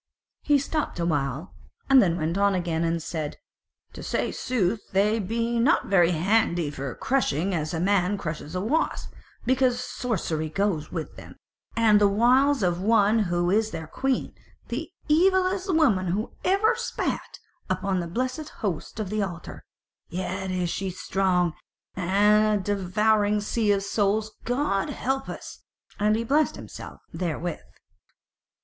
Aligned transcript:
He 0.41 0.57
stopped 0.57 0.99
awhile 0.99 1.53
and 1.87 2.01
then 2.01 2.17
went 2.17 2.35
on 2.35 2.55
again 2.55 2.83
and 2.83 3.03
said: 3.03 3.37
"To 3.93 4.01
say 4.01 4.31
sooth 4.31 4.81
they 4.93 5.19
be 5.19 5.59
not 5.59 5.89
very 5.89 6.09
handy 6.09 6.71
for 6.71 6.95
crushing 6.95 7.53
as 7.53 7.71
a 7.71 7.79
man 7.79 8.17
crushes 8.17 8.55
a 8.55 8.61
wasp, 8.61 9.13
because 9.45 9.79
sorcery 9.79 10.49
goes 10.49 10.91
with 10.91 11.17
them, 11.17 11.35
and 11.75 12.01
the 12.01 12.07
wiles 12.07 12.63
of 12.63 12.81
one 12.81 13.19
who 13.19 13.51
is 13.51 13.69
their 13.69 13.85
Queen, 13.85 14.33
the 14.69 14.89
evilest 15.07 15.71
woman 15.71 16.07
who 16.07 16.31
ever 16.43 16.73
spat 16.75 17.37
upon 17.69 17.99
the 17.99 18.07
blessed 18.07 18.49
Host 18.49 18.99
of 18.99 19.11
the 19.11 19.21
Altar: 19.21 19.63
yet 20.09 20.49
is 20.49 20.71
she 20.71 20.89
strong, 20.89 21.53
a 21.95 22.57
devouring 22.59 23.39
sea 23.39 23.71
of 23.71 23.83
souls, 23.83 24.31
God 24.45 24.89
help 24.89 25.29
us!" 25.29 25.59
And 25.99 26.15
he 26.15 26.23
blessed 26.23 26.55
himself 26.55 27.01
therewith. 27.13 27.59